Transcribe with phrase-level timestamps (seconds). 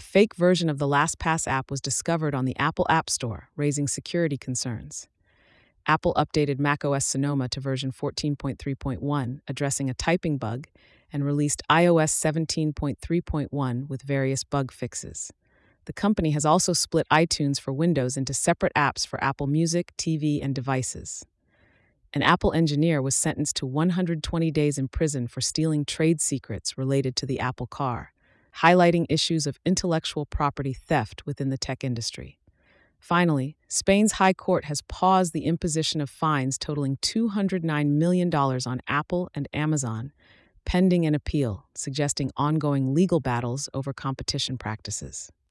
[0.00, 3.86] a fake version of the LastPass app was discovered on the Apple App Store, raising
[3.86, 5.08] security concerns.
[5.86, 10.68] Apple updated macOS Sonoma to version 14.3.1, addressing a typing bug,
[11.12, 15.34] and released iOS 17.3.1 with various bug fixes.
[15.84, 20.42] The company has also split iTunes for Windows into separate apps for Apple Music, TV,
[20.42, 21.26] and devices.
[22.14, 27.16] An Apple engineer was sentenced to 120 days in prison for stealing trade secrets related
[27.16, 28.14] to the Apple car,
[28.58, 32.38] highlighting issues of intellectual property theft within the tech industry.
[32.98, 39.30] Finally, Spain's High Court has paused the imposition of fines totaling $209 million on Apple
[39.34, 40.12] and Amazon,
[40.66, 45.32] pending an appeal, suggesting ongoing legal battles over competition practices.